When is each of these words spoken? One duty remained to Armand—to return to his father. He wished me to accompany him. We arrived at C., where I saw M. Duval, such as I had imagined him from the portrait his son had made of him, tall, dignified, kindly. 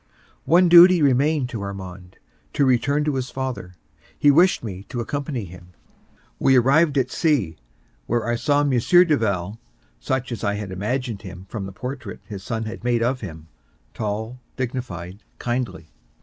One 0.45 0.67
duty 0.67 0.99
remained 1.03 1.49
to 1.49 1.61
Armand—to 1.61 2.65
return 2.65 3.03
to 3.03 3.13
his 3.13 3.29
father. 3.29 3.75
He 4.17 4.31
wished 4.31 4.63
me 4.63 4.81
to 4.89 4.99
accompany 4.99 5.45
him. 5.45 5.73
We 6.39 6.55
arrived 6.55 6.97
at 6.97 7.11
C., 7.11 7.55
where 8.07 8.25
I 8.27 8.35
saw 8.35 8.61
M. 8.61 8.71
Duval, 8.71 9.59
such 9.99 10.31
as 10.31 10.43
I 10.43 10.55
had 10.55 10.71
imagined 10.71 11.21
him 11.21 11.45
from 11.49 11.67
the 11.67 11.71
portrait 11.71 12.19
his 12.25 12.41
son 12.41 12.63
had 12.63 12.83
made 12.83 13.03
of 13.03 13.21
him, 13.21 13.47
tall, 13.93 14.39
dignified, 14.57 15.21
kindly. 15.37 15.91